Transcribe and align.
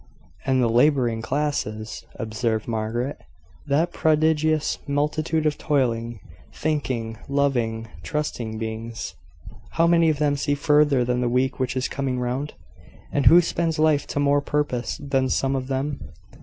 "And 0.47 0.63
the 0.63 0.67
labouring 0.67 1.21
classes," 1.21 2.07
observed 2.15 2.67
Margaret 2.67 3.19
"that 3.67 3.93
prodigious 3.93 4.79
multitude 4.87 5.45
of 5.45 5.59
toiling, 5.59 6.19
thinking, 6.51 7.17
loving, 7.29 7.87
trusting 8.01 8.57
beings! 8.57 9.13
How 9.73 9.85
many 9.85 10.09
of 10.09 10.17
them 10.17 10.37
see 10.37 10.55
further 10.55 11.05
than 11.05 11.21
the 11.21 11.29
week 11.29 11.59
which 11.59 11.77
is 11.77 11.87
coming 11.87 12.17
round? 12.19 12.55
And 13.11 13.27
who 13.27 13.41
spends 13.41 13.77
life 13.77 14.07
to 14.07 14.19
more 14.19 14.41
purpose 14.41 14.99
than 14.99 15.29
some 15.29 15.55
of 15.55 15.67
them? 15.67 15.99